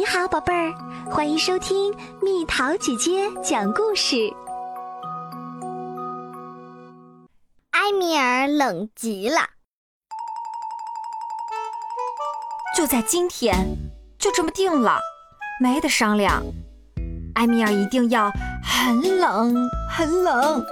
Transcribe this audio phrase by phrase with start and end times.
[0.00, 0.72] 你好，宝贝儿，
[1.10, 4.16] 欢迎收听蜜桃姐姐讲故事。
[7.72, 9.40] 埃米尔冷极了，
[12.74, 13.76] 就在今天，
[14.18, 14.98] 就这么定了，
[15.62, 16.42] 没得商量。
[17.34, 18.32] 埃米尔一定要
[18.64, 19.54] 很冷，
[19.90, 20.64] 很冷，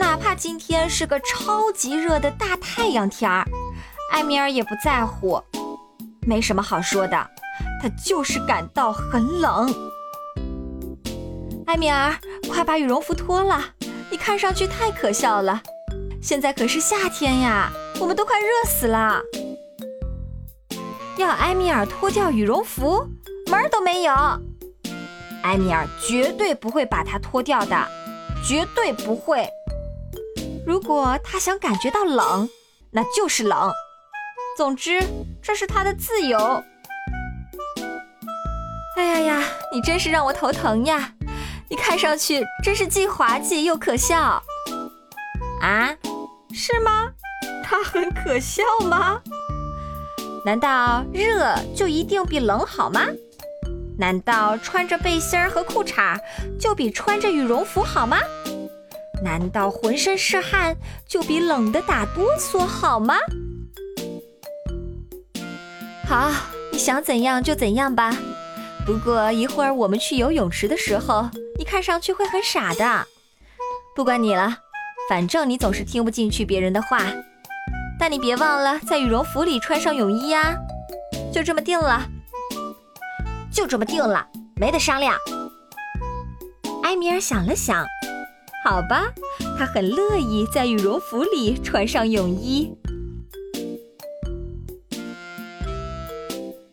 [0.00, 3.44] 哪怕今天是个超级热的大太阳天儿，
[4.12, 5.42] 埃米尔也不在乎。
[6.24, 7.28] 没什么好说的，
[7.82, 9.74] 他就是感到很冷。
[11.66, 12.16] 埃米尔，
[12.48, 13.60] 快把羽绒服脱了，
[14.08, 15.60] 你看上去太可笑了。
[16.22, 19.20] 现在可是夏天呀，我们都快热死了。
[21.16, 23.04] 要埃米尔脱掉羽绒服，
[23.50, 24.12] 门儿都没有。
[25.42, 27.88] 埃米尔绝对不会把它脱掉的，
[28.46, 29.44] 绝对不会。
[30.64, 32.48] 如果他想感觉到冷，
[32.92, 33.72] 那就是冷。
[34.56, 35.02] 总之，
[35.42, 36.62] 这是他的自由。
[38.96, 41.12] 哎呀呀，你真是让我头疼呀！
[41.68, 44.42] 你看上去真是既滑稽又可笑。
[45.62, 45.96] 啊，
[46.52, 47.10] 是吗？
[47.64, 49.20] 他很可笑吗？
[50.44, 53.06] 难道热就一定比冷好吗？
[53.98, 56.18] 难道穿着背心儿和裤衩
[56.58, 58.18] 就比穿着羽绒服好吗？
[59.22, 63.16] 难道浑身是汗就比冷的打哆嗦好吗？
[66.06, 66.30] 好，
[66.70, 68.14] 你想怎样就怎样吧。
[68.84, 73.06] 不过一会儿我们去游泳池的时候，你看上去会很傻的。
[73.94, 74.56] 不管你了，
[75.08, 77.00] 反正你总是听不进去别人的话。
[77.98, 80.56] 但你别忘了在羽绒服里穿上泳衣呀。
[81.32, 82.02] 就这么定了，
[83.52, 85.16] 就这么定了，没得商量。
[86.82, 87.86] 埃米尔想了想，
[88.64, 89.04] 好吧，
[89.56, 92.76] 他很乐意在羽绒服里穿上泳衣。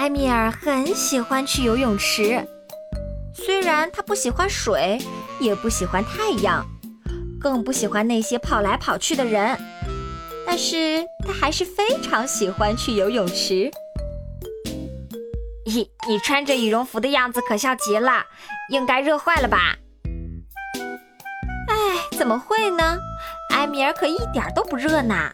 [0.00, 2.42] 埃米尔很喜欢去游泳池，
[3.34, 4.96] 虽然他不喜欢水，
[5.38, 6.64] 也不喜欢太阳，
[7.38, 9.60] 更不喜欢那些跑来跑去的人，
[10.46, 13.70] 但是他还是非常喜欢去游泳池。
[15.66, 18.24] 你你穿着羽绒服的样子可笑极了，
[18.70, 19.76] 应该热坏了吧？
[21.68, 22.96] 哎，怎么会呢？
[23.50, 25.30] 埃米尔可一点都不热呢，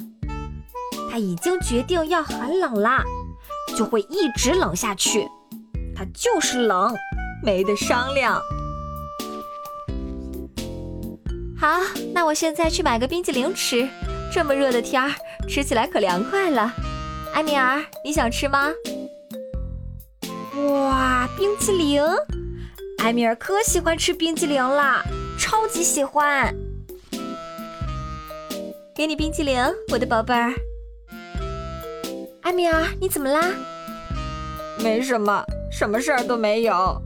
[1.09, 3.05] 他已经决定要很冷了。
[3.75, 5.27] 就会一直冷下去，
[5.97, 6.95] 它就是冷，
[7.43, 8.41] 没得商量。
[11.59, 11.81] 好，
[12.13, 13.89] 那我现在去买个冰激凌吃。
[14.33, 15.11] 这么热的天儿，
[15.49, 16.71] 吃起来可凉快了。
[17.33, 18.71] 埃米尔，你想吃吗？
[20.69, 22.03] 哇，冰淇淋！
[22.99, 25.03] 埃米尔可喜欢吃冰激凌了，
[25.39, 26.55] 超级喜欢。
[28.95, 29.59] 给你冰淇淋，
[29.93, 30.53] 我的宝贝儿。
[32.47, 33.51] 埃米尔，你怎么啦？
[34.79, 37.03] 没什么，什么事儿都没有。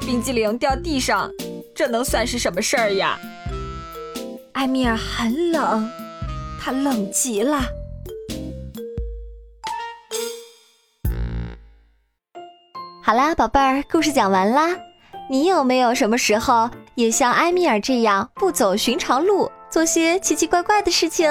[0.00, 1.30] 冰激凌掉地上，
[1.72, 3.16] 这能算是什么事儿呀？
[4.54, 5.88] 埃米尔很冷，
[6.60, 7.62] 他冷极了。
[13.04, 14.76] 好啦，宝贝儿，故事讲完啦。
[15.30, 21.30] 你有没有什么时候也像埃米尔这样不走寻常路，做些奇奇怪怪的事情？